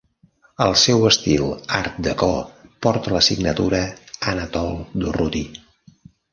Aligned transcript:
El 0.63 0.71
seu 0.83 1.03
estil 1.09 1.43
art 1.81 1.99
deco 2.07 2.31
porta 2.87 3.15
la 3.19 3.23
signatura 3.29 3.85
Anatole 4.35 5.01
Durruty. 5.07 5.47